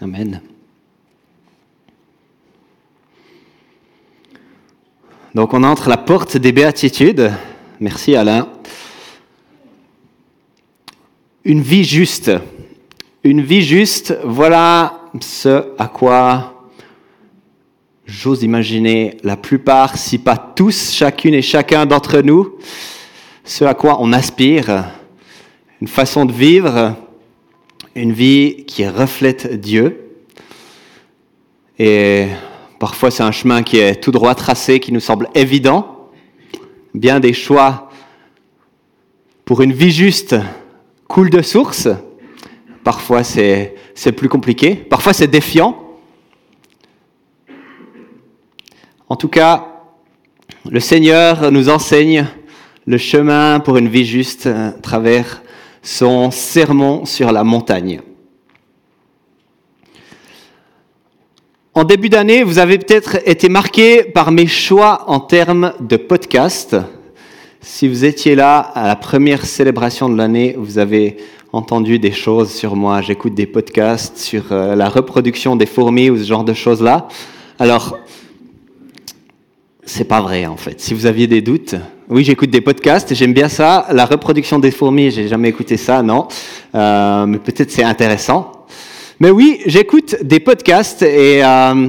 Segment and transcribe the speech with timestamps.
[0.00, 0.42] Amen.
[5.34, 7.32] Donc on entre la porte des béatitudes.
[7.80, 8.48] Merci Alain.
[11.44, 12.30] Une vie juste.
[13.24, 16.70] Une vie juste, voilà ce à quoi
[18.06, 22.56] j'ose imaginer la plupart, si pas tous, chacune et chacun d'entre nous,
[23.44, 24.84] ce à quoi on aspire,
[25.80, 26.94] une façon de vivre,
[27.96, 30.10] une vie qui reflète Dieu.
[31.78, 32.26] Et
[32.78, 36.10] parfois c'est un chemin qui est tout droit tracé, qui nous semble évident.
[36.94, 37.90] Bien des choix
[39.44, 40.36] pour une vie juste
[41.08, 41.88] coulent de source.
[42.84, 43.74] Parfois c'est
[44.16, 45.82] plus compliqué, parfois c'est défiant.
[49.08, 49.68] En tout cas,
[50.68, 52.26] le Seigneur nous enseigne
[52.86, 55.42] le chemin pour une vie juste à travers
[55.86, 58.00] son sermon sur la montagne.
[61.74, 66.76] En début d'année, vous avez peut-être été marqué par mes choix en termes de podcast.
[67.60, 71.18] Si vous étiez là à la première célébration de l'année, vous avez
[71.52, 73.00] entendu des choses sur moi.
[73.00, 77.06] J'écoute des podcasts sur euh, la reproduction des fourmis ou ce genre de choses-là.
[77.60, 77.96] Alors,
[79.86, 80.80] c'est pas vrai en fait.
[80.80, 81.76] Si vous aviez des doutes,
[82.08, 83.86] oui, j'écoute des podcasts, j'aime bien ça.
[83.90, 86.28] La reproduction des fourmis, j'ai jamais écouté ça, non.
[86.74, 88.52] Euh, mais peut-être c'est intéressant.
[89.20, 91.88] Mais oui, j'écoute des podcasts et euh,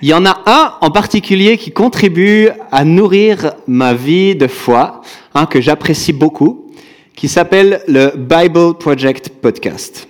[0.00, 5.02] il y en a un en particulier qui contribue à nourrir ma vie de foi,
[5.34, 6.70] un que j'apprécie beaucoup,
[7.14, 10.08] qui s'appelle le Bible Project Podcast.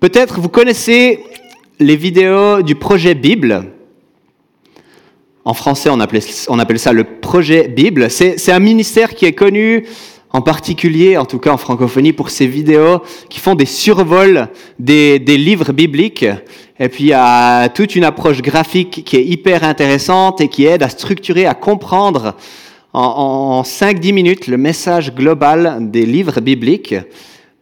[0.00, 1.20] Peut-être vous connaissez
[1.78, 3.64] les vidéos du projet Bible.
[5.44, 8.10] En français, on appelle, ça le projet Bible.
[8.10, 9.86] C'est un ministère qui est connu
[10.32, 15.18] en particulier, en tout cas en francophonie, pour ses vidéos qui font des survols des,
[15.18, 16.26] des livres bibliques.
[16.78, 20.66] Et puis il y a toute une approche graphique qui est hyper intéressante et qui
[20.66, 22.34] aide à structurer, à comprendre
[22.92, 26.94] en, en 5-10 minutes le message global des livres bibliques.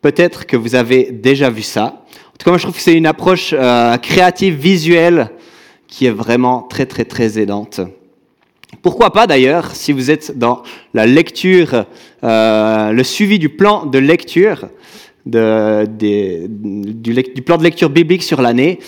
[0.02, 1.84] Peut-être que vous avez déjà vu ça.
[1.84, 5.30] En tout cas, moi je trouve que c'est une approche euh, créative, visuelle,
[5.88, 7.80] qui est vraiment très très très aidante.
[8.82, 10.62] Pourquoi pas d'ailleurs, si vous êtes dans
[10.94, 11.86] la lecture,
[12.22, 14.68] euh, le suivi du plan de lecture,
[15.26, 18.78] de, du, du, plan de lecture biblique sur l'année,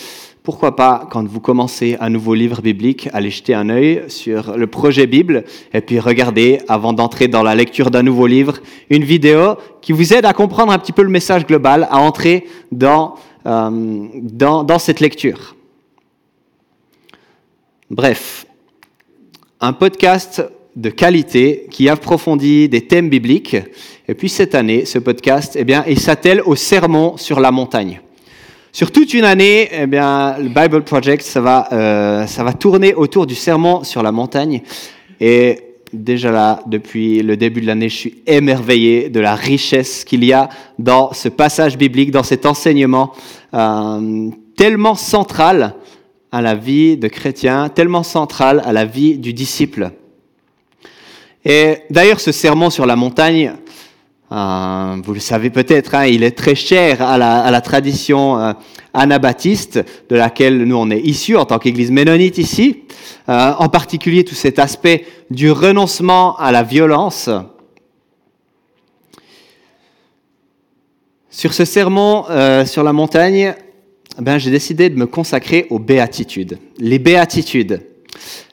[0.43, 4.65] pourquoi pas, quand vous commencez un nouveau livre biblique, aller jeter un œil sur le
[4.65, 8.57] projet Bible et puis regarder, avant d'entrer dans la lecture d'un nouveau livre,
[8.89, 12.47] une vidéo qui vous aide à comprendre un petit peu le message global, à entrer
[12.71, 15.55] dans, euh, dans, dans cette lecture.
[17.91, 18.45] Bref,
[19.59, 20.41] un podcast
[20.77, 23.57] de qualité qui approfondit des thèmes bibliques.
[24.07, 27.99] Et puis cette année, ce podcast, eh bien, il s'attelle au sermon sur la montagne.
[28.71, 32.93] Sur toute une année, eh bien, le Bible Project, ça va, euh, ça va tourner
[32.93, 34.61] autour du sermon sur la montagne.
[35.19, 35.59] Et
[35.91, 40.31] déjà là, depuis le début de l'année, je suis émerveillé de la richesse qu'il y
[40.31, 40.47] a
[40.79, 43.11] dans ce passage biblique, dans cet enseignement
[43.53, 45.75] euh, tellement central
[46.31, 49.91] à la vie de chrétien, tellement central à la vie du disciple.
[51.43, 53.53] Et d'ailleurs, ce sermon sur la montagne,
[54.31, 58.53] euh, vous le savez peut-être, hein, il est très cher à la, tradition euh,
[58.93, 62.83] anabaptiste de laquelle nous on est issus en tant qu'Église ménonite ici,
[63.27, 67.29] euh, en particulier tout cet aspect du renoncement à la violence.
[71.29, 72.25] Sur ce sermon
[72.65, 73.55] sur la montagne,
[74.19, 76.57] ben, j'ai décidé de me consacrer aux béatitudes.
[76.77, 77.81] Les béatitudes.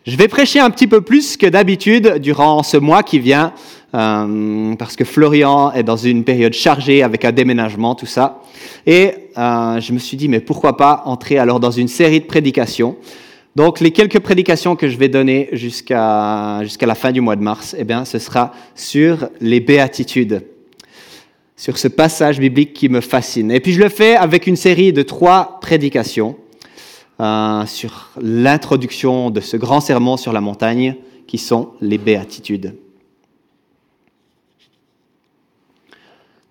[0.07, 3.53] Je vais prêcher un petit peu plus que d'habitude durant ce mois qui vient,
[3.95, 8.43] euh, parce que Florian est dans une période chargée avec un déménagement, tout ça.
[8.87, 12.27] Et euh, je me suis dit, mais pourquoi pas entrer alors dans une série de
[12.27, 12.97] prédications.
[13.57, 17.43] Donc les quelques prédications que je vais donner jusqu'à jusqu'à la fin du mois de
[17.43, 20.43] mars, eh bien, ce sera sur les béatitudes
[21.59, 23.51] sur ce passage biblique qui me fascine.
[23.51, 26.37] Et puis je le fais avec une série de trois prédications
[27.21, 30.95] euh, sur l'introduction de ce grand sermon sur la montagne
[31.27, 32.77] qui sont les béatitudes.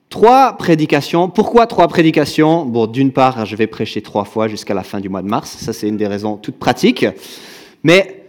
[0.10, 1.30] Trois prédications.
[1.30, 2.66] Pourquoi trois prédications?
[2.66, 5.58] Bon, d'une part, je vais prêcher trois fois jusqu'à la fin du mois de mars.
[5.58, 7.06] Ça, c'est une des raisons toutes pratiques.
[7.84, 8.26] Mais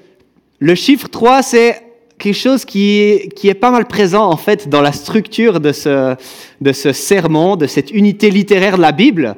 [0.61, 1.88] le chiffre 3, c'est
[2.19, 6.17] quelque chose qui, qui est pas mal présent en fait dans la structure de ce,
[6.61, 9.37] de ce sermon, de cette unité littéraire de la Bible.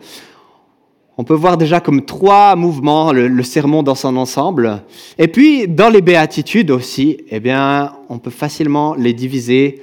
[1.21, 4.83] On peut voir déjà comme trois mouvements le, sermon dans son ensemble.
[5.19, 9.83] Et puis, dans les béatitudes aussi, eh bien, on peut facilement les diviser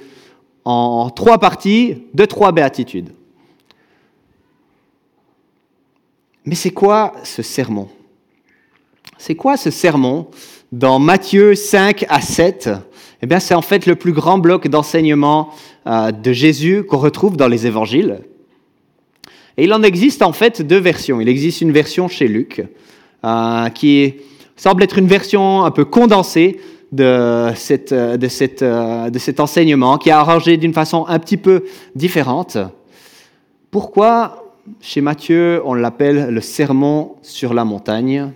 [0.64, 3.10] en trois parties de trois béatitudes.
[6.44, 7.88] Mais c'est quoi ce sermon?
[9.16, 10.26] C'est quoi ce sermon?
[10.72, 12.70] Dans Matthieu 5 à 7
[13.22, 15.50] Eh bien, c'est en fait le plus grand bloc d'enseignement
[15.86, 18.20] euh, de Jésus qu'on retrouve dans les évangiles.
[19.56, 21.20] Et il en existe en fait deux versions.
[21.20, 22.64] Il existe une version chez Luc
[23.24, 24.14] euh, qui
[24.56, 26.60] semble être une version un peu condensée
[26.92, 32.56] de, cette, de, cet enseignement, qui est arrangé d'une façon un petit peu différente.
[33.70, 38.32] Pourquoi chez Matthieu on l'appelle le sermon sur la montagne?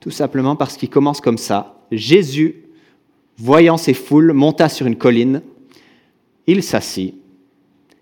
[0.00, 1.78] Tout simplement parce qu'il commence comme ça.
[1.92, 2.64] Jésus,
[3.36, 5.42] voyant ses foules, monta sur une colline,
[6.46, 7.14] il s'assit.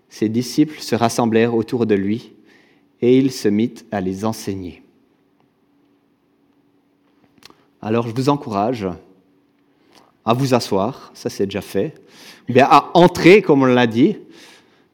[0.07, 2.33] Ses disciples se rassemblèrent autour de lui
[3.01, 4.81] et il se mit à les enseigner.
[7.81, 8.87] Alors je vous encourage
[10.25, 11.95] à vous asseoir, ça c'est déjà fait,
[12.49, 14.17] ou bien à entrer, comme on l'a dit,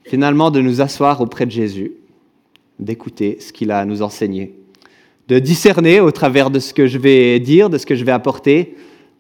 [0.04, 1.94] finalement de nous asseoir auprès de Jésus,
[2.80, 4.56] d'écouter ce qu'il a à nous enseigner,
[5.28, 8.12] de discerner au travers de ce que je vais dire, de ce que je vais
[8.12, 8.76] apporter,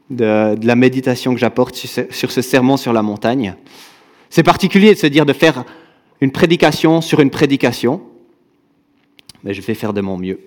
[0.09, 3.55] de, la méditation que j'apporte sur ce sermon sur la montagne.
[4.29, 5.63] C'est particulier de se dire de faire
[6.21, 8.01] une prédication sur une prédication,
[9.43, 10.39] mais je vais faire de mon mieux.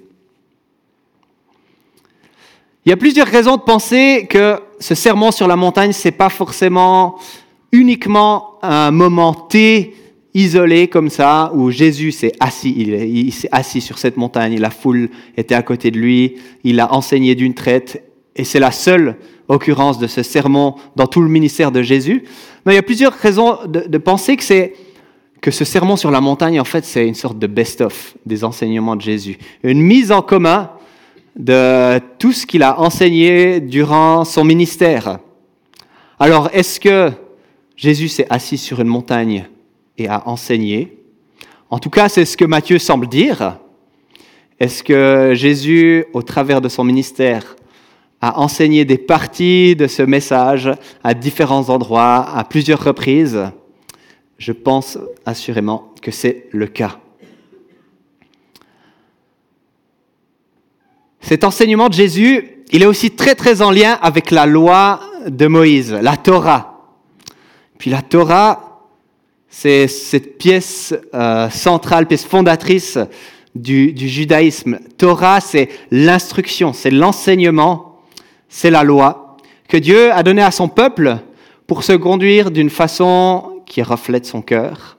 [2.84, 6.12] Il y a plusieurs raisons de penser que ce sermon sur la montagne, ce n'est
[6.12, 7.18] pas forcément
[7.72, 9.94] uniquement un moment T
[10.38, 15.10] isolé comme ça, où Jésus s'est assis, il, s'est assis sur cette montagne, la foule
[15.36, 18.02] était à côté de lui, il a enseigné d'une traite,
[18.36, 19.16] et c'est la seule
[19.48, 22.22] occurrence de ce sermon dans tout le ministère de Jésus.
[22.64, 24.74] Mais il y a plusieurs raisons de, de penser que c'est
[25.40, 28.96] que ce sermon sur la montagne, en fait, c'est une sorte de best-of des enseignements
[28.96, 29.38] de Jésus.
[29.64, 30.70] Une mise en commun
[31.36, 35.18] de tout ce qu'il a enseigné durant son ministère.
[36.18, 37.10] Alors, est-ce que
[37.76, 39.48] Jésus s'est assis sur une montagne
[39.98, 40.96] et a enseigné
[41.70, 43.58] En tout cas, c'est ce que Matthieu semble dire.
[44.58, 47.56] Est-ce que Jésus, au travers de son ministère,
[48.20, 50.70] a enseigné des parties de ce message
[51.04, 53.50] à différents endroits, à plusieurs reprises?
[54.38, 56.98] Je pense assurément que c'est le cas.
[61.20, 65.46] Cet enseignement de Jésus, il est aussi très très en lien avec la loi de
[65.46, 66.94] Moïse, la Torah.
[67.78, 68.67] Puis la Torah,
[69.48, 72.98] c'est cette pièce euh, centrale, pièce fondatrice
[73.54, 74.78] du, du judaïsme.
[74.96, 78.02] Torah, c'est l'instruction, c'est l'enseignement,
[78.48, 79.36] c'est la loi
[79.68, 81.18] que Dieu a donnée à son peuple
[81.66, 84.96] pour se conduire d'une façon qui reflète son cœur,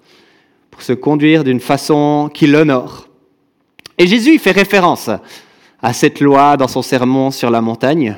[0.69, 3.07] pour se conduire d'une façon qui l'honore.
[3.97, 5.09] Et Jésus fait référence
[5.81, 8.15] à cette loi dans son sermon sur la montagne,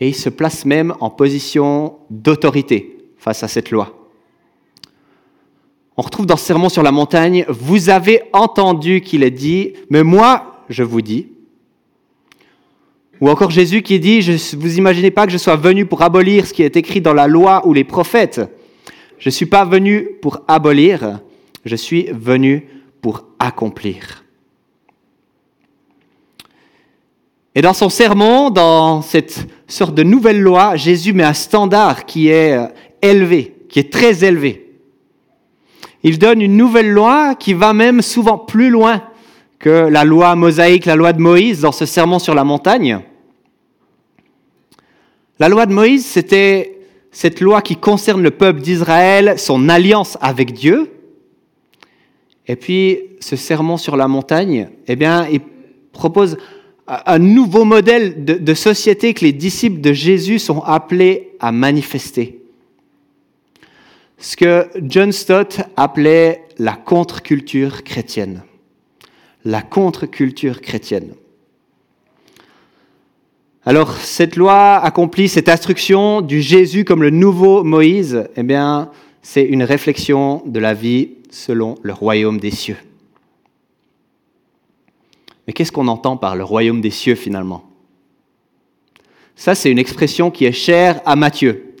[0.00, 4.01] et il se place même en position d'autorité face à cette loi.
[5.96, 10.02] On retrouve dans ce sermon sur la montagne, vous avez entendu qu'il est dit, mais
[10.02, 11.28] moi, je vous dis.
[13.20, 14.20] Ou encore Jésus qui dit,
[14.56, 17.26] vous imaginez pas que je sois venu pour abolir ce qui est écrit dans la
[17.26, 18.40] loi ou les prophètes.
[19.18, 21.20] Je ne suis pas venu pour abolir,
[21.64, 22.66] je suis venu
[23.00, 24.24] pour accomplir.
[27.54, 32.28] Et dans son sermon, dans cette sorte de nouvelle loi, Jésus met un standard qui
[32.28, 32.66] est euh,
[33.02, 34.61] élevé, qui est très élevé.
[36.04, 39.02] Il donne une nouvelle loi qui va même souvent plus loin
[39.58, 43.00] que la loi mosaïque, la loi de Moïse dans ce sermon sur la montagne.
[45.38, 46.80] La loi de Moïse, c'était
[47.12, 50.90] cette loi qui concerne le peuple d'Israël, son alliance avec Dieu.
[52.48, 55.40] Et puis, ce sermon sur la montagne, eh bien, il
[55.92, 56.36] propose
[56.88, 62.41] un nouveau modèle de société que les disciples de Jésus sont appelés à manifester.
[64.22, 68.44] Ce que John Stott appelait la contre-culture chrétienne.
[69.44, 71.14] La contre-culture chrétienne.
[73.64, 79.42] Alors, cette loi accomplit cette instruction du Jésus comme le nouveau Moïse, eh bien, c'est
[79.42, 82.78] une réflexion de la vie selon le royaume des cieux.
[85.48, 87.64] Mais qu'est-ce qu'on entend par le royaume des cieux finalement?
[89.34, 91.71] Ça, c'est une expression qui est chère à Matthieu.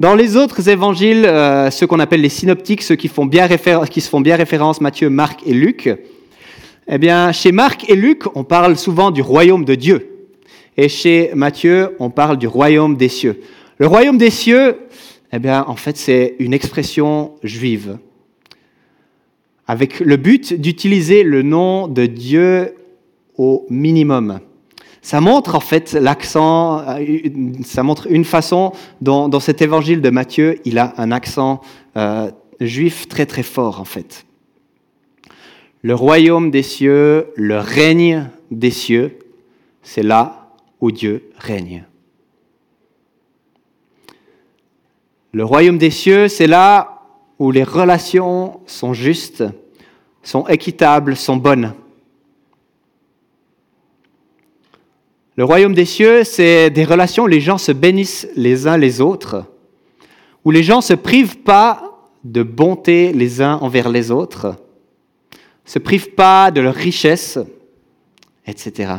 [0.00, 3.46] Dans les autres évangiles, euh, ceux qu'on appelle les synoptiques, ceux qui, se font bien
[3.46, 5.90] référence, Matthieu, Marc et Luc,
[6.88, 10.28] eh chez Marc et Luc, on parle souvent du royaume de Dieu.
[10.76, 13.40] Et chez Matthieu, on parle du royaume des cieux.
[13.78, 14.78] Le royaume des cieux,
[15.32, 17.98] eh bien, en fait, c'est une expression juive,
[19.66, 22.74] avec le but d'utiliser le nom de Dieu
[23.36, 24.40] au minimum.
[25.02, 27.04] Ça montre en fait l'accent, euh,
[27.64, 31.60] ça montre une façon dont dans cet évangile de Matthieu, il a un accent
[31.96, 32.30] euh,
[32.60, 34.24] juif très très fort en fait.
[35.82, 39.18] le royaume des cieux, le règne des cieux,
[39.82, 41.84] c'est là où Dieu règne.
[45.32, 47.02] Le royaume des cieux, c'est là
[47.40, 49.42] où les relations sont justes,
[50.22, 51.72] sont équitables, sont bonnes.
[55.36, 59.00] Le royaume des cieux, c'est des relations où les gens se bénissent les uns les
[59.00, 59.46] autres,
[60.44, 64.56] où les gens ne se privent pas de bonté les uns envers les autres,
[65.64, 67.38] se privent pas de leur richesse,
[68.46, 68.92] etc.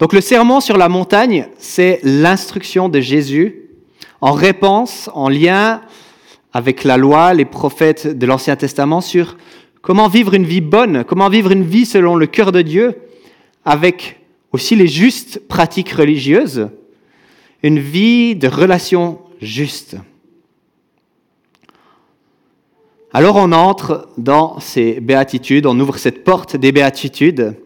[0.00, 3.70] Donc le sermon sur la montagne, c'est l'instruction de Jésus
[4.20, 5.82] en réponse, en lien
[6.52, 9.36] avec la loi, les prophètes de l'Ancien Testament sur
[9.82, 12.96] comment vivre une vie bonne, comment vivre une vie selon le cœur de Dieu,
[13.68, 14.18] avec
[14.50, 16.70] aussi les justes pratiques religieuses,
[17.62, 19.96] une vie de relations justes.
[23.12, 27.56] Alors on entre dans ces béatitudes, on ouvre cette porte des béatitudes,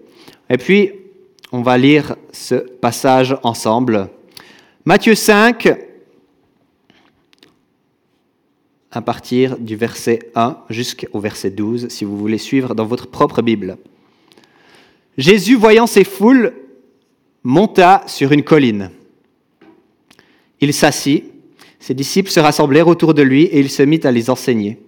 [0.50, 0.90] et puis
[1.52, 4.08] on va lire ce passage ensemble.
[4.84, 5.72] Matthieu 5,
[8.90, 13.40] à partir du verset 1 jusqu'au verset 12, si vous voulez suivre dans votre propre
[13.40, 13.78] Bible.
[15.18, 16.54] Jésus, voyant ces foules,
[17.42, 18.90] monta sur une colline.
[20.60, 21.24] Il s'assit,
[21.80, 24.78] ses disciples se rassemblèrent autour de lui et il se mit à les enseigner.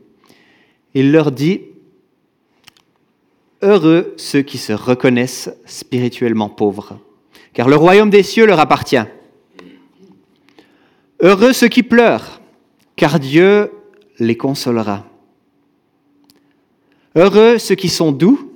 [0.95, 1.63] Il leur dit,
[3.63, 7.01] Heureux ceux qui se reconnaissent spirituellement pauvres,
[7.53, 9.05] car le royaume des cieux leur appartient.
[11.21, 12.41] Heureux ceux qui pleurent,
[12.95, 13.73] car Dieu
[14.19, 15.07] les consolera.
[17.17, 18.54] Heureux ceux qui sont doux,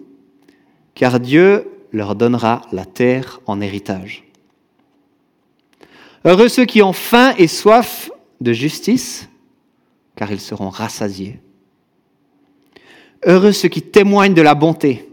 [0.98, 4.24] car Dieu leur donnera la terre en héritage.
[6.24, 9.28] Heureux ceux qui ont faim et soif de justice,
[10.16, 11.38] car ils seront rassasiés.
[13.24, 15.08] Heureux ceux qui témoignent de la bonté,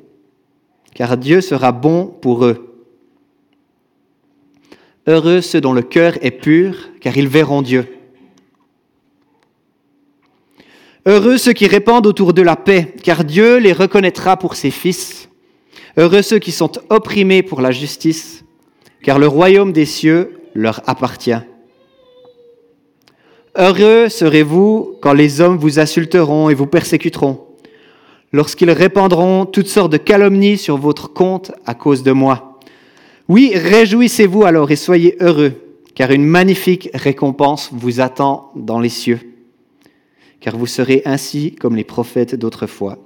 [0.95, 2.83] car Dieu sera bon pour eux.
[5.05, 7.87] Heureux ceux dont le cœur est pur, car ils verront Dieu.
[11.05, 15.24] Heureux ceux qui répandent autour de la paix, car Dieu les reconnaîtra pour ses fils.
[15.97, 18.43] Heureux ceux qui sont opprimés pour la justice,
[19.03, 21.39] car le royaume des cieux leur appartient.
[23.57, 27.45] Heureux serez-vous quand les hommes vous insulteront et vous persécuteront,
[28.33, 32.59] lorsqu'ils répandront toutes sortes de calomnies sur votre compte à cause de moi.
[33.29, 35.53] Oui, réjouissez-vous alors et soyez heureux,
[35.95, 39.19] car une magnifique récompense vous attend dans les cieux
[40.45, 42.99] car vous serez ainsi comme les prophètes d'autrefois.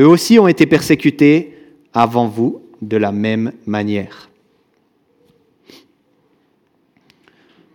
[0.00, 1.54] Eux aussi ont été persécutés
[1.94, 4.28] avant vous de la même manière.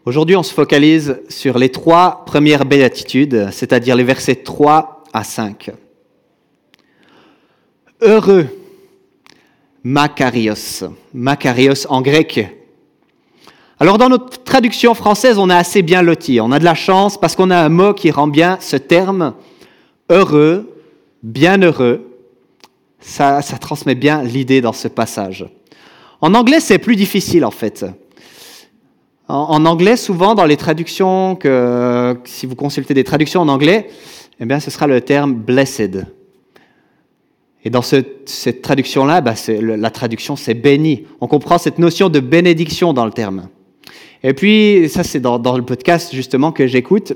[0.05, 5.71] Aujourd'hui, on se focalise sur les trois premières béatitudes, c'est-à-dire les versets 3 à 5.
[8.01, 8.47] Heureux,
[9.83, 10.85] Makarios.
[11.13, 12.57] Makarios en grec,
[13.79, 16.41] alors dans notre traduction française, on a assez bien loti.
[16.41, 19.35] On a de la chance parce qu'on a un mot qui rend bien ce terme
[20.09, 20.81] heureux,
[21.21, 22.06] bienheureux.
[22.99, 25.45] Ça, transmet bien l'idée dans ce passage.
[26.21, 27.85] En anglais, c'est plus difficile en fait.
[29.27, 33.89] En, anglais, souvent dans les traductions, que, si vous consultez des traductions en anglais,
[34.39, 36.05] eh bien, ce sera le terme blessed.
[37.65, 41.05] Et dans cette traduction-là, bah, la traduction, c'est béni.
[41.19, 43.49] On comprend cette notion de bénédiction dans le terme.
[44.23, 47.13] Et puis, ça c'est dans, le podcast justement que j'écoute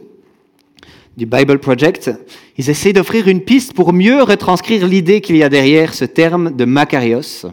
[1.22, 2.10] du Bible Project.
[2.58, 6.56] Ils essaient d'offrir une piste pour mieux retranscrire l'idée qu'il y a derrière ce terme
[6.56, 7.46] de Makarios.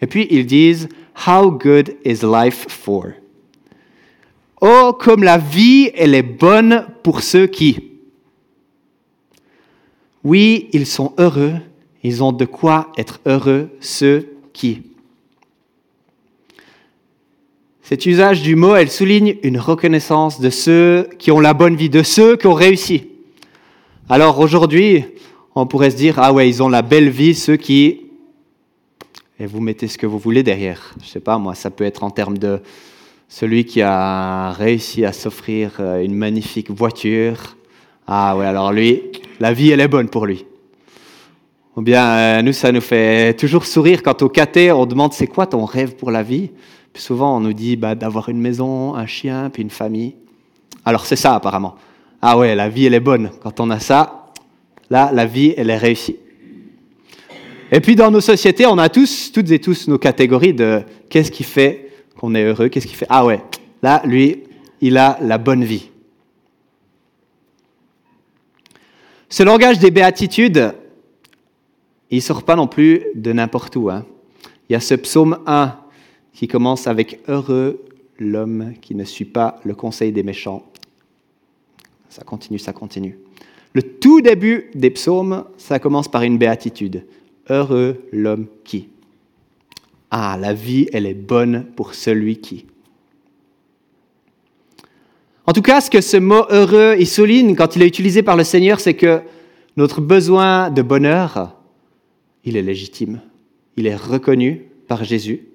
[0.00, 0.88] Et puis ils disent
[1.26, 3.06] How good is life for?
[4.60, 7.90] Oh, comme la vie, elle est bonne pour ceux qui.
[10.22, 11.54] Oui, ils sont heureux,
[12.04, 14.82] ils ont de quoi être heureux, ceux qui.
[17.86, 21.90] Cet usage du mot, elle souligne une reconnaissance de ceux qui ont la bonne vie,
[21.90, 23.08] de ceux qui ont réussi.
[24.08, 25.04] Alors aujourd'hui,
[25.54, 28.06] on pourrait se dire, ah ouais, ils ont la belle vie, ceux qui...
[29.38, 30.94] Et vous mettez ce que vous voulez derrière.
[31.02, 32.62] Je sais pas, moi, ça peut être en termes de
[33.28, 37.54] celui qui a réussi à s'offrir euh, une magnifique voiture.
[38.06, 39.02] Ah ouais, alors lui,
[39.40, 40.46] la vie, elle est bonne pour lui.
[41.76, 45.26] Ou bien, euh, nous, ça nous fait toujours sourire quand au caté, on demande, c'est
[45.26, 46.48] quoi ton rêve pour la vie?
[46.94, 50.14] Souvent, on nous dit bah, d'avoir une maison, un chien, puis une famille.
[50.84, 51.76] Alors c'est ça apparemment.
[52.22, 53.30] Ah ouais, la vie, elle est bonne.
[53.42, 54.32] Quand on a ça,
[54.90, 56.16] là, la vie, elle est réussie.
[57.70, 61.30] Et puis dans nos sociétés, on a tous, toutes et tous, nos catégories de qu'est-ce
[61.30, 63.06] qui fait qu'on est heureux, qu'est-ce qui fait...
[63.08, 63.42] Ah ouais,
[63.82, 64.44] là, lui,
[64.80, 65.90] il a la bonne vie.
[69.28, 70.74] Ce langage des béatitudes,
[72.10, 73.90] il ne sort pas non plus de n'importe où.
[73.90, 74.04] Hein.
[74.68, 75.76] Il y a ce psaume 1
[76.34, 77.84] qui commence avec Heureux
[78.18, 80.64] l'homme qui ne suit pas le conseil des méchants.
[82.10, 83.18] Ça continue, ça continue.
[83.72, 87.06] Le tout début des psaumes, ça commence par une béatitude.
[87.48, 88.88] Heureux l'homme qui.
[90.10, 92.66] Ah, la vie, elle est bonne pour celui qui.
[95.46, 98.36] En tout cas, ce que ce mot heureux il souligne quand il est utilisé par
[98.36, 99.20] le Seigneur, c'est que
[99.76, 101.56] notre besoin de bonheur,
[102.44, 103.20] il est légitime.
[103.76, 105.48] Il est reconnu par Jésus.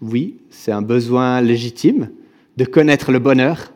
[0.00, 2.10] Oui, c'est un besoin légitime
[2.56, 3.72] de connaître le bonheur.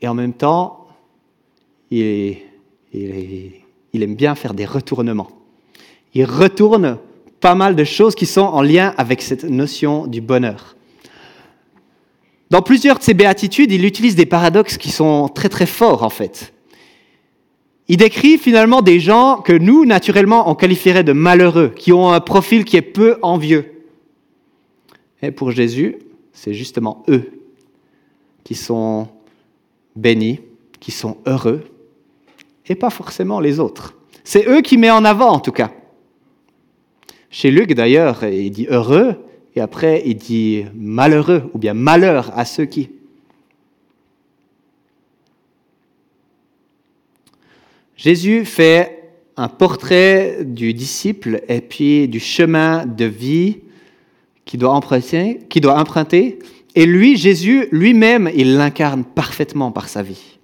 [0.00, 0.88] Et en même temps,
[1.90, 2.38] il,
[3.94, 5.30] aime bien faire des retournements.
[6.14, 6.98] Il retourne
[7.40, 10.76] pas mal de choses qui sont en lien avec cette notion du bonheur.
[12.50, 16.10] Dans plusieurs de ses béatitudes, il utilise des paradoxes qui sont très très forts en
[16.10, 16.52] fait.
[17.88, 22.20] Il décrit finalement des gens que nous, naturellement, on qualifierait de malheureux, qui ont un
[22.20, 23.73] profil qui est peu envieux.
[25.22, 25.96] Et pour Jésus,
[26.32, 27.30] c'est justement eux
[28.42, 29.08] qui sont
[29.96, 30.40] bénis,
[30.80, 31.64] qui sont heureux,
[32.66, 33.94] et pas forcément les autres.
[34.22, 35.72] C'est eux qui met en avant, en tout cas.
[37.30, 39.16] Chez Luc, d'ailleurs, il dit heureux,
[39.56, 42.90] et après, il dit malheureux, ou bien malheur à ceux qui.
[47.96, 53.63] Jésus fait un portrait du disciple et puis du chemin de vie
[54.44, 56.38] qu'il doit emprunter, qui doit emprunter.
[56.74, 60.38] Et lui, Jésus, lui-même, il l'incarne parfaitement par sa vie.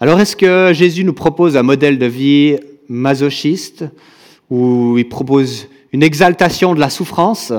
[0.00, 2.58] Alors est-ce que Jésus nous propose un modèle de vie
[2.88, 3.84] masochiste
[4.50, 7.52] où il propose une exaltation de la souffrance?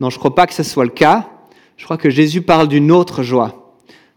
[0.00, 1.28] Non, je ne crois pas que ce soit le cas.
[1.76, 3.66] Je crois que Jésus parle d'une autre joie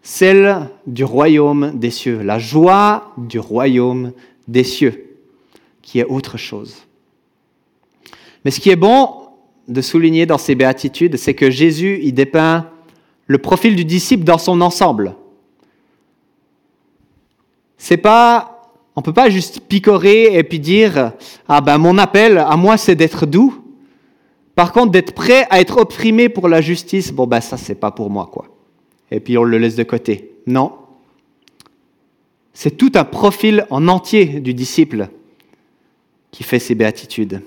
[0.01, 4.13] celle du royaume des cieux, la joie du royaume
[4.48, 5.18] des cieux,
[5.82, 6.88] qui est autre chose.
[8.43, 9.28] Mais ce qui est bon
[9.67, 12.69] de souligner dans ces béatitudes, c'est que Jésus y dépeint
[13.28, 15.15] le profil du disciple dans son ensemble.
[17.78, 21.13] C'est pas, on peut pas juste picorer et puis dire
[21.47, 23.63] ah ben mon appel à moi c'est d'être doux.
[24.56, 27.91] Par contre d'être prêt à être opprimé pour la justice, bon ben ça c'est pas
[27.91, 28.45] pour moi quoi
[29.12, 30.32] et puis on le laisse de côté.
[30.45, 30.73] Non.
[32.54, 35.10] C'est tout un profil en entier du disciple
[36.32, 37.41] qui fait ces béatitudes.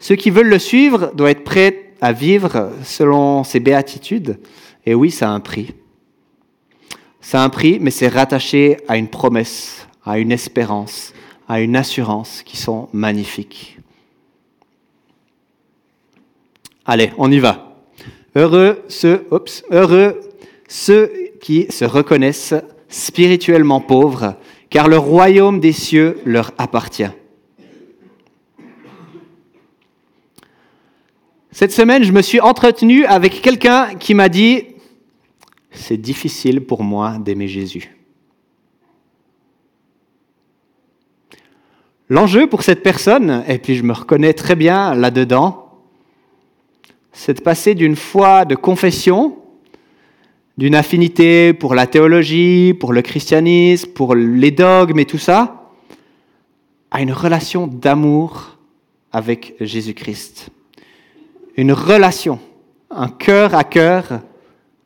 [0.00, 4.38] Ceux qui veulent le suivre doivent être prêts à vivre selon ces béatitudes.
[4.86, 5.74] Et oui, ça a un prix.
[7.20, 11.12] Ça a un prix, mais c'est rattaché à une promesse, à une espérance,
[11.48, 13.78] à une assurance qui sont magnifiques.
[16.86, 17.76] Allez, on y va.
[18.34, 19.26] Heureux ceux,
[19.70, 20.20] heureux
[20.68, 22.54] ceux qui se reconnaissent
[22.88, 24.36] spirituellement pauvres,
[24.70, 27.10] car le royaume des cieux leur appartient.
[31.50, 34.64] Cette semaine, je me suis entretenu avec quelqu'un qui m'a dit,
[35.70, 37.96] c'est difficile pour moi d'aimer Jésus.
[42.10, 45.68] L'enjeu pour cette personne, et puis je me reconnais très bien là-dedans,
[47.12, 49.38] c'est de passer d'une foi de confession,
[50.58, 55.70] d'une affinité pour la théologie, pour le christianisme, pour les dogmes et tout ça,
[56.90, 58.58] à une relation d'amour
[59.12, 60.50] avec Jésus-Christ.
[61.58, 62.38] Une relation,
[62.88, 64.20] un cœur à cœur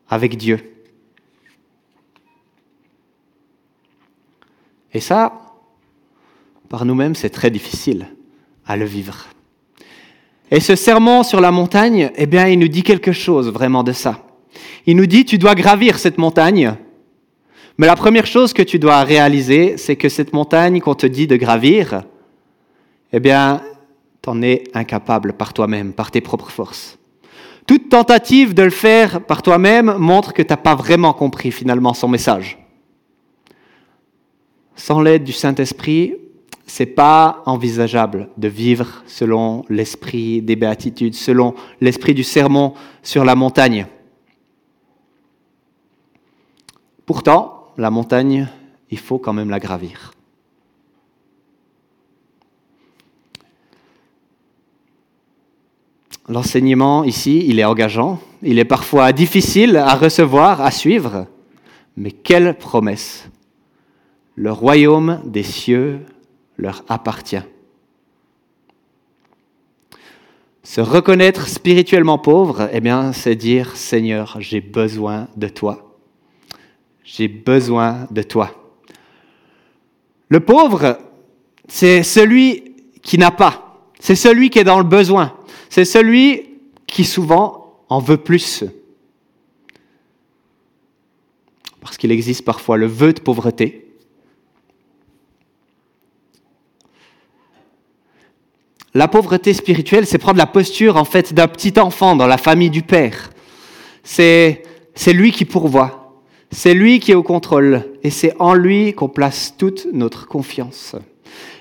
[0.09, 0.59] avec Dieu.
[4.95, 5.35] Et ça,
[6.71, 8.07] par nous-mêmes, c'est très difficile
[8.65, 9.27] à le vivre.
[10.51, 13.93] Et ce serment sur la montagne, eh bien, il nous dit quelque chose vraiment de
[13.93, 14.25] ça.
[14.87, 16.75] Il nous dit, tu dois gravir cette montagne,
[17.77, 21.27] mais la première chose que tu dois réaliser, c'est que cette montagne qu'on te dit
[21.27, 22.05] de gravir,
[23.13, 23.61] eh bien,
[24.23, 26.99] t'en es incapable par toi-même, par tes propres forces.
[27.67, 31.95] Toute tentative de le faire par toi-même montre que tu n'as pas vraiment compris finalement
[31.95, 32.59] son message.
[34.75, 36.15] Sans l'aide du Saint-Esprit,
[36.67, 43.35] c'est pas envisageable de vivre selon l'esprit des béatitudes, selon l'esprit du sermon sur la
[43.35, 43.87] montagne.
[47.05, 48.49] Pourtant, la montagne,
[48.91, 50.13] il faut quand même la gravir.
[56.33, 61.27] L'enseignement ici, il est engageant, il est parfois difficile à recevoir, à suivre,
[61.99, 63.29] mais quelle promesse
[64.35, 66.01] Le royaume des cieux
[66.57, 67.43] leur appartient.
[70.63, 75.99] Se reconnaître spirituellement pauvre, eh bien, c'est dire Seigneur, j'ai besoin de toi.
[77.05, 78.53] J'ai besoin de toi.
[80.31, 80.97] Le pauvre,
[81.69, 83.91] c'est celui qui n'a pas.
[84.01, 85.35] C'est celui qui est dans le besoin.
[85.73, 86.51] C'est celui
[86.87, 88.63] qui souvent en veut plus.
[91.81, 93.87] Parce qu'il existe parfois le vœu de pauvreté.
[98.93, 102.69] La pauvreté spirituelle, c'est prendre la posture en fait d'un petit enfant dans la famille
[102.69, 103.31] du Père.
[104.05, 104.63] C'est
[105.07, 106.21] lui qui pourvoit.
[106.51, 107.89] C'est lui qui est au contrôle.
[108.03, 110.97] Et c'est en lui qu'on place toute notre confiance.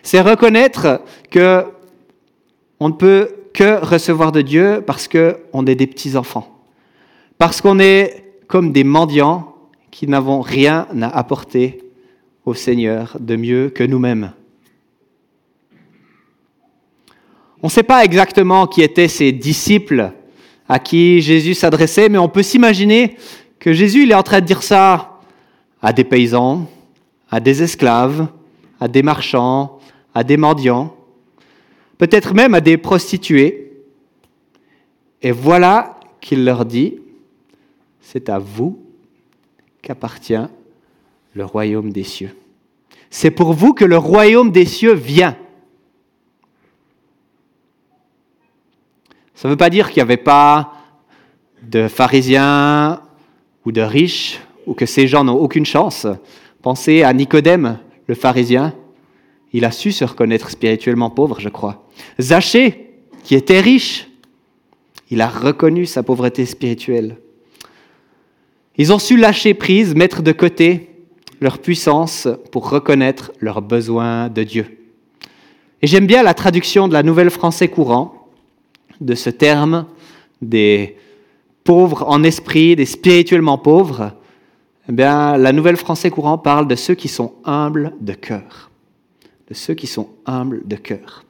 [0.03, 1.63] C'est reconnaître que
[2.81, 6.47] on ne peut que recevoir de Dieu parce qu'on est des petits-enfants.
[7.37, 9.55] Parce qu'on est comme des mendiants
[9.91, 11.83] qui n'avons rien à apporter
[12.45, 14.31] au Seigneur de mieux que nous-mêmes.
[17.63, 20.11] On ne sait pas exactement qui étaient ces disciples
[20.67, 23.17] à qui Jésus s'adressait, mais on peut s'imaginer
[23.59, 25.19] que Jésus est en train de dire ça
[25.81, 26.67] à des paysans,
[27.29, 28.27] à des esclaves,
[28.79, 29.79] à des marchands,
[30.15, 30.95] à des mendiants,
[32.01, 33.73] peut-être même à des prostituées.
[35.21, 36.97] Et voilà qu'il leur dit,
[38.01, 38.83] c'est à vous
[39.83, 40.47] qu'appartient
[41.35, 42.35] le royaume des cieux.
[43.11, 45.37] C'est pour vous que le royaume des cieux vient.
[49.35, 50.73] Ça ne veut pas dire qu'il n'y avait pas
[51.61, 53.03] de pharisiens
[53.63, 56.07] ou de riches ou que ces gens n'ont aucune chance.
[56.63, 58.73] Pensez à Nicodème, le pharisien.
[59.53, 61.85] Il a su se reconnaître spirituellement pauvre, je crois.
[62.19, 62.91] Zachée,
[63.23, 64.07] qui était riche,
[65.09, 67.17] il a reconnu sa pauvreté spirituelle.
[68.77, 70.89] Ils ont su lâcher prise, mettre de côté
[71.41, 74.77] leur puissance pour reconnaître leurs besoins de Dieu.
[75.81, 78.29] Et j'aime bien la traduction de la Nouvelle Français courant
[79.01, 79.87] de ce terme
[80.41, 80.95] des
[81.63, 84.13] pauvres en esprit, des spirituellement pauvres,
[84.89, 88.71] eh bien, la Nouvelle Français courant parle de ceux qui sont humbles de cœur.
[89.47, 91.23] De ceux qui sont humbles de cœur.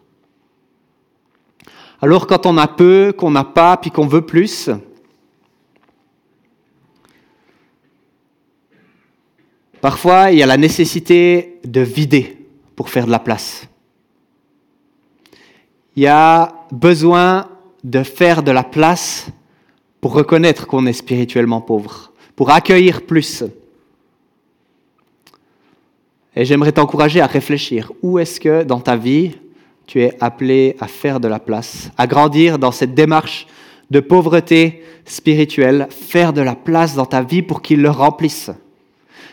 [2.01, 4.71] Alors quand on a peu, qu'on n'a pas, puis qu'on veut plus,
[9.81, 13.67] parfois il y a la nécessité de vider pour faire de la place.
[15.95, 17.47] Il y a besoin
[17.83, 19.27] de faire de la place
[19.99, 23.43] pour reconnaître qu'on est spirituellement pauvre, pour accueillir plus.
[26.35, 27.91] Et j'aimerais t'encourager à réfléchir.
[28.01, 29.33] Où est-ce que dans ta vie,
[29.91, 33.45] tu es appelé à faire de la place, à grandir dans cette démarche
[33.89, 38.51] de pauvreté spirituelle, faire de la place dans ta vie pour qu'il le remplisse.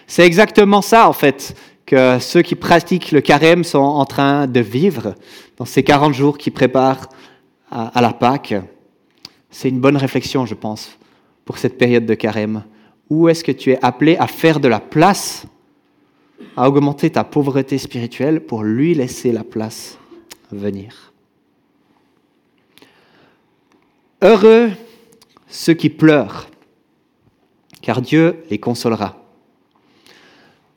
[0.09, 1.55] C'est exactement ça, en fait,
[1.87, 5.14] que ceux qui pratiquent le carême sont en train de vivre
[5.59, 7.09] dans ces 40 jours qui préparent
[7.71, 8.57] à, la Pâque,
[9.51, 10.99] c'est une bonne réflexion, je pense,
[11.44, 12.64] pour cette période de carême.
[13.09, 15.47] Où est-ce que tu es appelé à faire de la place,
[16.57, 19.99] à augmenter ta pauvreté spirituelle pour lui laisser la place
[24.22, 24.70] Heureux
[25.48, 26.48] ceux qui pleurent,
[27.80, 29.24] car Dieu les consolera.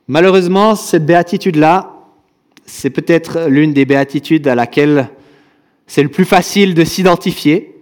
[0.08, 1.94] Malheureusement, cette béatitude-là,
[2.64, 5.10] c'est peut-être l'une des béatitudes à laquelle
[5.86, 7.76] c'est le plus facile de s'identifier.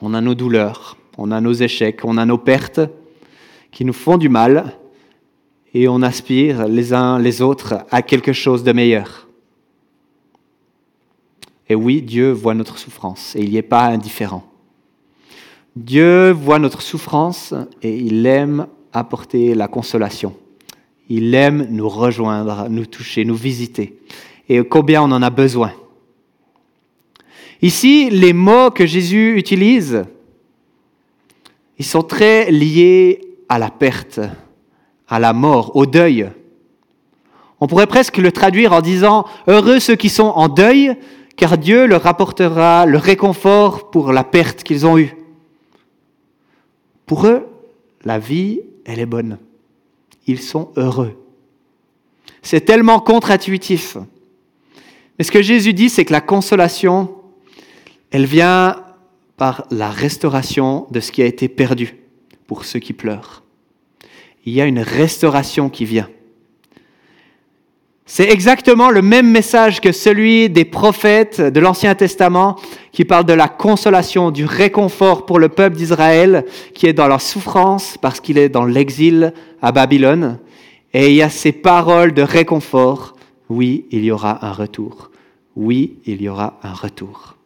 [0.00, 2.80] On a nos douleurs, on a nos échecs, on a nos pertes
[3.70, 4.76] qui nous font du mal
[5.72, 9.29] et on aspire les uns les autres à quelque chose de meilleur.
[11.70, 14.44] Et oui, Dieu voit notre souffrance et il n'y est pas indifférent.
[15.76, 20.34] Dieu voit notre souffrance et il aime apporter la consolation.
[21.08, 24.00] Il aime nous rejoindre, nous toucher, nous visiter.
[24.48, 25.72] Et combien on en a besoin.
[27.62, 30.04] Ici, les mots que Jésus utilise,
[31.78, 34.20] ils sont très liés à la perte,
[35.06, 36.30] à la mort, au deuil.
[37.60, 40.96] On pourrait presque le traduire en disant Heureux ceux qui sont en deuil,
[41.40, 45.16] car Dieu leur apportera le réconfort pour la perte qu'ils ont eue.
[47.06, 47.46] Pour eux,
[48.04, 49.38] la vie, elle est bonne.
[50.26, 51.16] Ils sont heureux.
[52.42, 53.96] C'est tellement contre-intuitif.
[55.18, 57.10] Mais ce que Jésus dit, c'est que la consolation,
[58.10, 58.84] elle vient
[59.38, 61.96] par la restauration de ce qui a été perdu
[62.46, 63.42] pour ceux qui pleurent.
[64.44, 66.10] Il y a une restauration qui vient.
[68.12, 72.56] C'est exactement le même message que celui des prophètes de l'Ancien Testament
[72.90, 76.44] qui parle de la consolation, du réconfort pour le peuple d'Israël
[76.74, 80.40] qui est dans la souffrance parce qu'il est dans l'exil à Babylone.
[80.92, 83.14] Et il y a ces paroles de réconfort.
[83.48, 85.12] Oui, il y aura un retour.
[85.54, 87.36] Oui, il y aura un retour.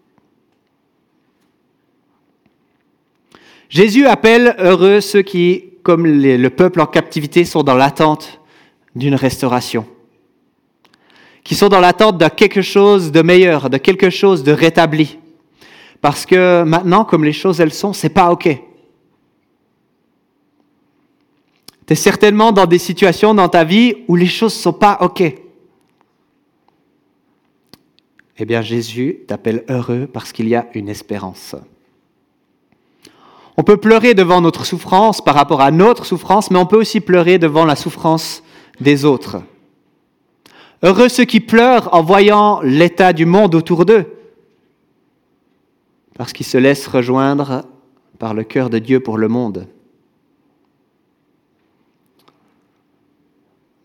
[3.69, 8.41] Jésus appelle heureux ceux qui, comme le peuple en captivité, sont dans l'attente
[8.97, 9.85] d'une restauration.
[11.45, 15.19] Qui sont dans l'attente de quelque chose de meilleur, de quelque chose de rétabli.
[16.01, 18.49] Parce que maintenant, comme les choses elles sont, c'est pas OK.
[21.87, 25.23] Tu es certainement dans des situations dans ta vie où les choses sont pas OK.
[28.37, 31.55] Eh bien, Jésus t'appelle heureux parce qu'il y a une espérance.
[33.57, 37.01] On peut pleurer devant notre souffrance par rapport à notre souffrance, mais on peut aussi
[37.01, 38.43] pleurer devant la souffrance
[38.81, 39.43] des autres.
[40.85, 44.05] Heureux ceux qui pleurent en voyant l'état du monde autour d'eux,
[46.15, 47.65] parce qu'ils se laissent rejoindre
[48.19, 49.67] par le cœur de Dieu pour le monde.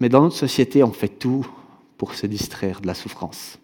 [0.02, 1.48] Mais dans notre société, on fait tout
[1.98, 3.58] pour se distraire de la souffrance.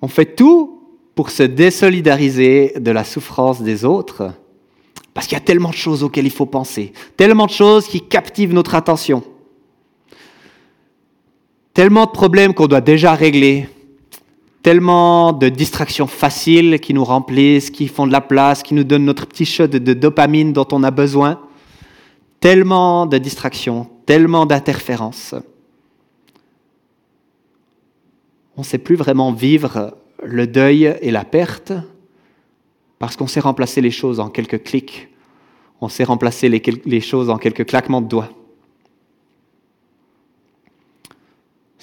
[0.00, 0.80] On fait tout
[1.16, 4.32] pour se désolidariser de la souffrance des autres,
[5.12, 8.00] parce qu'il y a tellement de choses auxquelles il faut penser, tellement de choses qui
[8.00, 9.24] captivent notre attention,
[11.74, 13.68] tellement de problèmes qu'on doit déjà régler,
[14.62, 19.04] tellement de distractions faciles qui nous remplissent, qui font de la place, qui nous donnent
[19.04, 21.40] notre petit shot de dopamine dont on a besoin,
[22.40, 25.34] tellement de distractions, tellement d'interférences.
[28.56, 31.72] On ne sait plus vraiment vivre le deuil et la perte
[32.98, 35.08] parce qu'on sait remplacer les choses en quelques clics,
[35.80, 38.30] on sait remplacer les, choses en quelques claquements de doigts.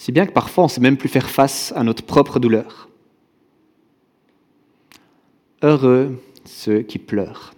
[0.02, 2.90] Si bien que parfois on ne sait même plus faire face à notre propre douleur.
[5.62, 7.54] Heureux ceux qui pleurent,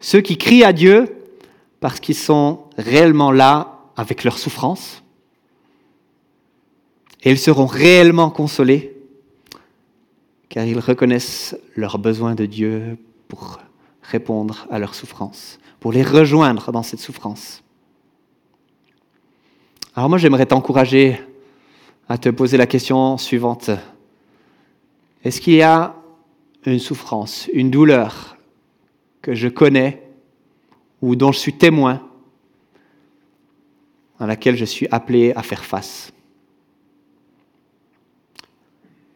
[0.00, 1.14] ceux qui crient à Dieu
[1.80, 5.02] parce qu'ils sont réellement là avec leur souffrance,
[7.24, 8.96] et ils seront réellement consolés
[10.48, 12.96] car ils reconnaissent leur besoin de Dieu
[13.28, 13.58] pour
[14.00, 17.62] répondre à leur souffrance, pour les rejoindre dans cette souffrance.
[19.94, 21.20] Alors moi j'aimerais t'encourager
[22.10, 23.70] à te poser la question suivante.
[25.22, 25.94] Est-ce qu'il y a
[26.66, 28.36] une souffrance, une douleur
[29.22, 30.02] que je connais
[31.00, 32.02] ou dont je suis témoin,
[34.18, 36.12] à laquelle je suis appelé à faire face?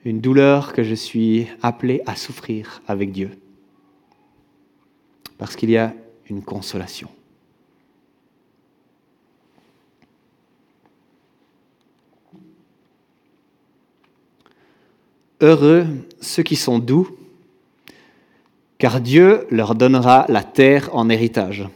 [0.04, 3.32] Une douleur que je suis appelé à souffrir avec Dieu.
[5.36, 5.92] Parce qu'il y a
[6.30, 7.08] une consolation.
[15.40, 15.86] Heureux
[16.20, 17.16] ceux qui sont doux,
[18.78, 21.66] car Dieu leur donnera la terre en héritage.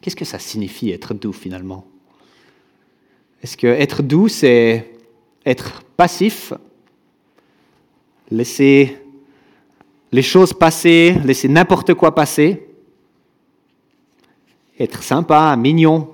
[0.00, 1.86] Qu'est-ce que ça signifie être doux finalement?
[3.42, 4.92] Est-ce que être doux, c'est
[5.44, 6.52] être passif,
[8.30, 8.98] laisser
[10.10, 12.68] les choses passer, laisser n'importe quoi passer,
[14.78, 16.12] être sympa, mignon,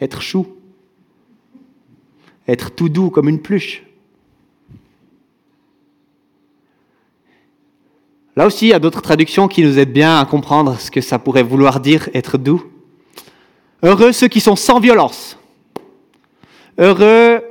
[0.00, 0.46] être chou,
[2.50, 3.84] être tout doux comme une pluche.
[8.36, 11.00] Là aussi, il y a d'autres traductions qui nous aident bien à comprendre ce que
[11.00, 12.64] ça pourrait vouloir dire être doux.
[13.82, 15.38] Heureux ceux qui sont sans violence.
[16.78, 17.42] Heureux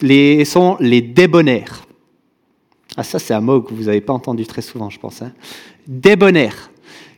[0.00, 1.84] les, sont les débonnaires.
[2.96, 5.22] Ah ça c'est un mot que vous n'avez pas entendu très souvent je pense.
[5.22, 5.32] Hein.
[5.86, 6.70] Débonnaire,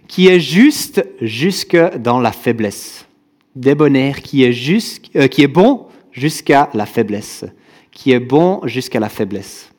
[0.06, 3.06] qui est juste jusque dans la faiblesse.
[3.54, 7.44] Débonnaire qui est, juste, euh, qui est bon jusqu'à la faiblesse.
[7.90, 9.70] Qui est bon jusqu'à la faiblesse.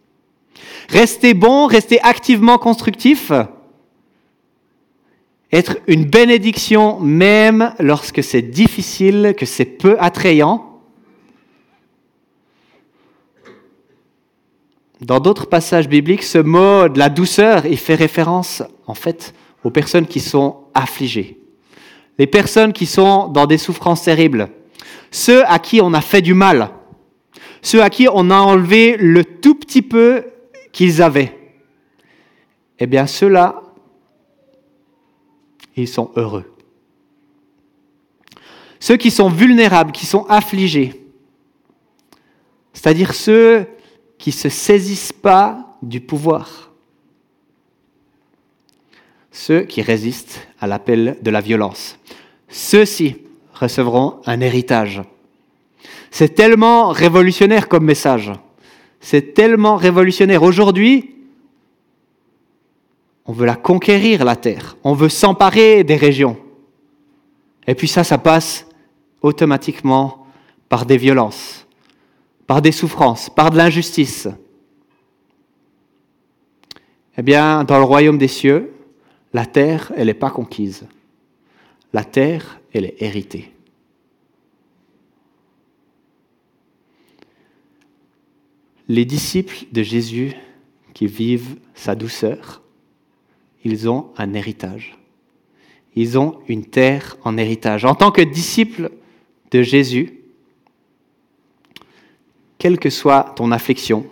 [0.89, 3.31] Rester bon, rester activement constructif,
[5.51, 10.69] être une bénédiction même lorsque c'est difficile, que c'est peu attrayant,
[15.01, 19.69] Dans d'autres passages bibliques, ce mot de la douceur, il fait référence en fait aux
[19.69, 21.39] personnes qui sont affligées,
[22.17, 24.49] les personnes qui sont dans des souffrances terribles,
[25.11, 26.71] ceux à qui on a fait du mal,
[27.61, 30.25] ceux à qui on a enlevé le tout petit peu
[30.71, 31.35] qu'ils avaient.
[32.79, 33.61] Eh bien, ceux-là,
[35.75, 36.45] ils sont heureux.
[38.79, 41.05] Ceux qui sont vulnérables, qui sont affligés,
[42.73, 43.67] c'est-à-dire ceux
[44.17, 46.71] qui ne se saisissent pas du pouvoir.
[49.31, 51.97] Ceux qui résistent à l'appel de la violence.
[52.47, 53.17] Ceux-ci
[53.59, 55.01] recevront un héritage.
[56.11, 58.31] C'est tellement révolutionnaire comme message.
[58.99, 60.43] C'est tellement révolutionnaire.
[60.43, 61.15] Aujourd'hui,
[63.25, 64.75] on veut la conquérir, la terre.
[64.83, 66.37] On veut s'emparer des régions.
[67.67, 68.65] Et puis ça, ça passe
[69.21, 70.25] automatiquement
[70.67, 71.67] par des violences
[72.49, 74.27] par des souffrances, par de l'injustice.
[77.15, 78.73] Eh bien, dans le royaume des cieux,
[79.33, 80.87] la terre, elle n'est pas conquise.
[81.93, 83.51] La terre, elle est héritée.
[88.87, 90.33] Les disciples de Jésus
[90.93, 92.61] qui vivent sa douceur,
[93.63, 94.97] ils ont un héritage.
[95.95, 97.85] Ils ont une terre en héritage.
[97.85, 98.91] En tant que disciples
[99.51, 100.21] de Jésus,
[102.57, 104.05] quelle que soit ton affliction,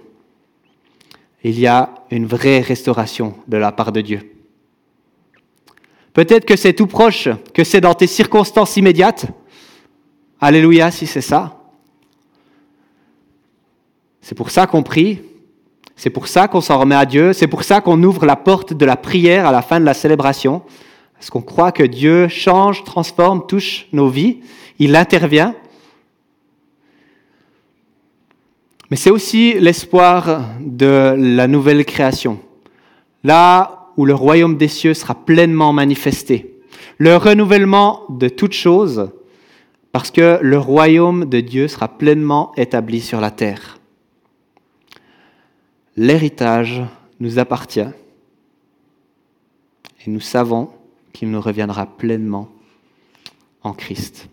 [1.44, 4.37] il y a une vraie restauration de la part de Dieu.
[6.18, 9.28] Peut-être que c'est tout proche, que c'est dans tes circonstances immédiates.
[10.42, 11.62] Alléluia si c'est ça.
[14.20, 15.22] C'est pour ça qu'on prie,
[15.96, 18.74] c'est pour ça qu'on s'en remet à Dieu, c'est pour ça qu'on ouvre la porte
[18.74, 20.64] de la prière à la fin de la célébration,
[21.14, 24.40] parce qu'on croit que Dieu change, transforme, touche nos vies,
[24.80, 25.54] il intervient.
[28.90, 32.40] Mais c'est aussi l'espoir de la nouvelle création.
[33.24, 36.62] Là où le royaume des cieux sera pleinement manifesté.
[37.00, 39.10] Le renouvellement de toutes choses,
[39.92, 43.80] parce que le royaume de Dieu sera pleinement établi sur la terre.
[45.96, 46.84] L'héritage
[47.20, 47.80] nous appartient
[50.06, 50.70] et nous savons
[51.12, 52.50] qu'il nous reviendra pleinement
[53.64, 54.30] en Christ.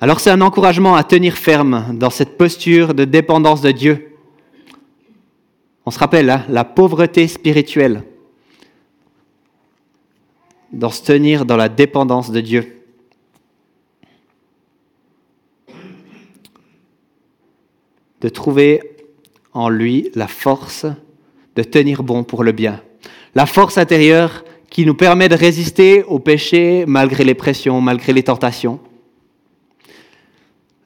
[0.00, 4.11] Alors c'est un encouragement à tenir ferme dans cette posture de dépendance de Dieu
[5.84, 8.04] on se rappelle, hein, la pauvreté spirituelle,
[10.72, 12.78] d'en se tenir dans la dépendance de Dieu.
[18.20, 18.80] De trouver
[19.52, 20.86] en lui la force
[21.56, 22.80] de tenir bon pour le bien.
[23.34, 28.22] La force intérieure qui nous permet de résister au péché malgré les pressions, malgré les
[28.22, 28.80] tentations.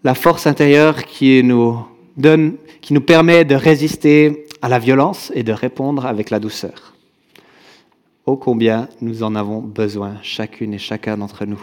[0.02, 1.78] La force intérieure qui nous
[2.16, 6.92] donne, qui nous permet de résister à la violence et de répondre avec la douceur.
[8.26, 11.62] Ô combien nous en avons besoin, chacune et chacun d'entre nous.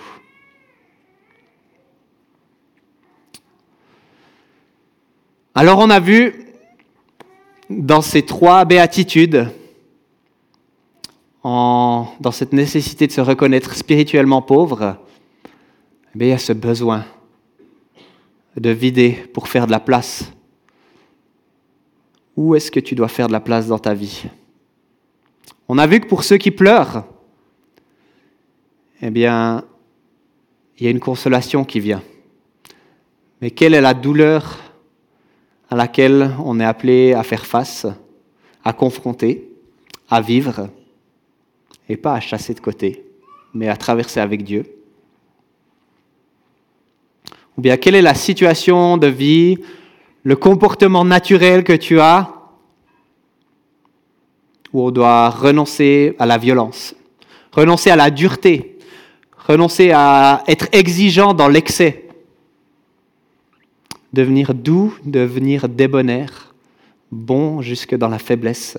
[5.54, 6.46] Alors on a vu
[7.70, 9.50] dans ces trois béatitudes,
[11.44, 14.96] dans cette nécessité de se reconnaître spirituellement pauvre,
[16.16, 17.04] eh il y a ce besoin
[18.56, 20.32] de vider pour faire de la place
[22.36, 24.24] où est-ce que tu dois faire de la place dans ta vie?
[25.68, 27.06] On a vu que pour ceux qui pleurent,
[29.02, 29.64] eh bien,
[30.78, 32.04] il y a une consolation qui vient.
[33.42, 34.60] Mais quelle est la douleur
[35.70, 37.86] à laquelle on est appelé à faire face,
[38.64, 39.50] à confronter,
[40.10, 40.70] à vivre,
[41.90, 43.06] et pas à chasser de côté,
[43.54, 44.64] mais à traverser avec Dieu?
[47.58, 49.60] Ou bien quelle est la situation de vie
[50.24, 52.34] le comportement naturel que tu as,
[54.72, 56.96] où on doit renoncer à la violence,
[57.52, 58.78] renoncer à la dureté,
[59.38, 62.08] renoncer à être exigeant dans l'excès,
[64.14, 66.54] devenir doux, devenir débonnaire,
[67.12, 68.78] bon jusque dans la faiblesse.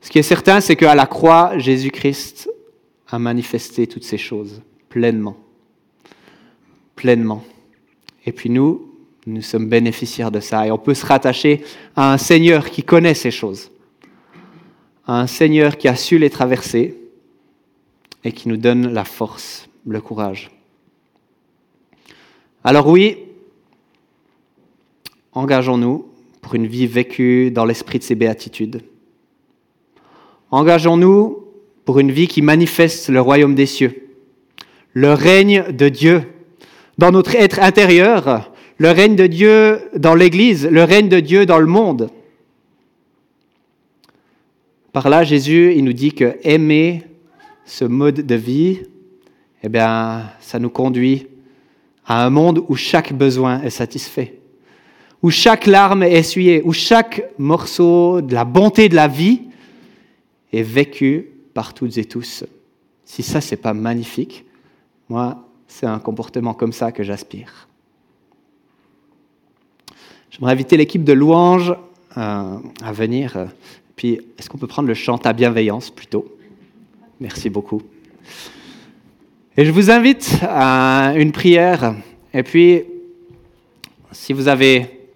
[0.00, 2.50] Ce qui est certain, c'est qu'à la croix, Jésus-Christ
[3.08, 5.36] a manifesté toutes ces choses pleinement.
[6.96, 7.44] Pleinement.
[8.24, 8.92] Et puis nous,
[9.26, 10.66] nous sommes bénéficiaires de ça.
[10.66, 11.62] Et on peut se rattacher
[11.96, 13.70] à un Seigneur qui connaît ces choses.
[15.06, 16.98] À un Seigneur qui a su les traverser
[18.24, 20.50] et qui nous donne la force, le courage.
[22.64, 23.18] Alors oui,
[25.32, 26.06] engageons-nous
[26.40, 28.82] pour une vie vécue dans l'esprit de ces béatitudes.
[30.50, 31.44] Engageons-nous
[31.84, 34.08] pour une vie qui manifeste le royaume des cieux,
[34.92, 36.22] le règne de Dieu
[36.98, 41.58] dans notre être intérieur, le règne de Dieu dans l'Église, le règne de Dieu dans
[41.58, 42.10] le monde.
[44.92, 47.04] Par là, Jésus, il nous dit que aimer
[47.64, 48.80] ce mode de vie,
[49.62, 51.28] eh bien, ça nous conduit
[52.04, 54.40] à un monde où chaque besoin est satisfait,
[55.22, 59.42] où chaque larme est essuyée, où chaque morceau de la bonté de la vie
[60.52, 62.44] est vécu par toutes et tous.
[63.04, 64.44] Si ça, c'est pas magnifique,
[65.08, 67.66] moi, c'est un comportement comme ça que j'aspire.
[70.30, 71.74] J'aimerais inviter l'équipe de louange
[72.16, 73.48] euh, à venir.
[73.96, 76.36] Puis, est-ce qu'on peut prendre le chant à bienveillance plutôt?
[77.20, 77.82] Merci beaucoup.
[79.56, 81.94] Et je vous invite à une prière.
[82.34, 82.84] Et puis,
[84.10, 85.08] si vous avez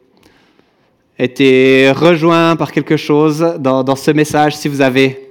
[1.18, 5.25] été rejoint par quelque chose dans ce message, si vous avez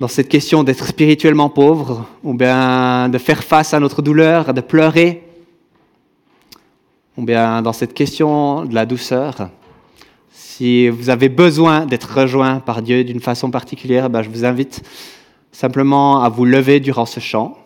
[0.00, 4.60] dans cette question d'être spirituellement pauvre, ou bien de faire face à notre douleur, de
[4.60, 5.22] pleurer,
[7.16, 9.50] ou bien dans cette question de la douceur.
[10.32, 14.82] Si vous avez besoin d'être rejoint par Dieu d'une façon particulière, ben je vous invite
[15.52, 17.56] simplement à vous lever durant ce chant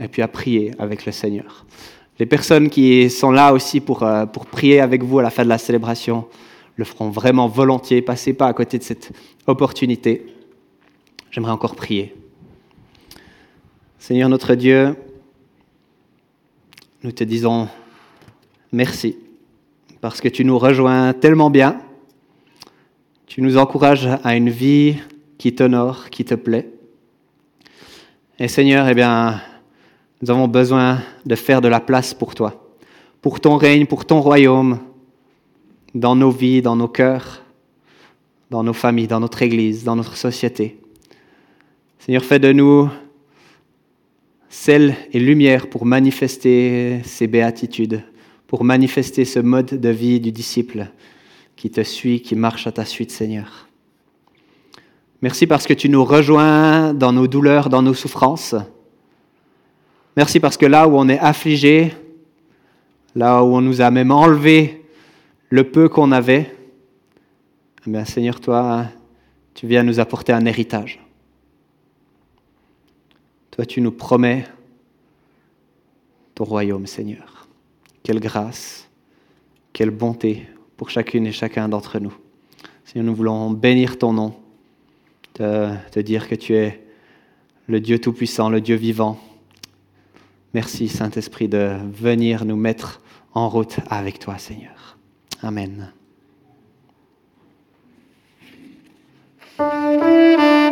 [0.00, 1.64] et puis à prier avec le Seigneur.
[2.18, 5.44] Les personnes qui sont là aussi pour, euh, pour prier avec vous à la fin
[5.44, 6.26] de la célébration
[6.76, 8.02] le feront vraiment volontiers.
[8.02, 9.12] Passez pas à côté de cette
[9.46, 10.26] opportunité.
[11.32, 12.14] J'aimerais encore prier.
[13.98, 14.94] Seigneur notre Dieu,
[17.02, 17.68] nous te disons
[18.70, 19.16] merci
[20.02, 21.80] parce que tu nous rejoins tellement bien.
[23.26, 24.96] Tu nous encourages à une vie
[25.38, 26.68] qui t'honore, qui te plaît.
[28.38, 29.40] Et Seigneur, eh bien,
[30.20, 32.74] nous avons besoin de faire de la place pour toi,
[33.22, 34.80] pour ton règne, pour ton royaume,
[35.94, 37.42] dans nos vies, dans nos cœurs,
[38.50, 40.81] dans nos familles, dans notre Église, dans notre société.
[42.04, 42.90] Seigneur, fais de nous
[44.48, 48.02] sel et lumière pour manifester ces béatitudes,
[48.48, 50.88] pour manifester ce mode de vie du disciple
[51.54, 53.68] qui te suit, qui marche à ta suite, Seigneur.
[55.20, 58.56] Merci parce que tu nous rejoins dans nos douleurs, dans nos souffrances.
[60.16, 61.92] Merci parce que là où on est affligé,
[63.14, 64.84] là où on nous a même enlevé
[65.50, 66.52] le peu qu'on avait,
[67.86, 68.86] eh Seigneur, toi,
[69.54, 70.98] tu viens nous apporter un héritage.
[73.52, 74.46] Toi, tu nous promets
[76.34, 77.46] ton royaume, Seigneur.
[78.02, 78.88] Quelle grâce,
[79.72, 82.14] quelle bonté pour chacune et chacun d'entre nous.
[82.84, 84.34] Seigneur, nous voulons bénir ton nom,
[85.34, 86.82] te, te dire que tu es
[87.66, 89.20] le Dieu Tout-Puissant, le Dieu vivant.
[90.54, 93.02] Merci, Saint-Esprit, de venir nous mettre
[93.34, 94.96] en route avec toi, Seigneur.
[95.42, 95.92] Amen.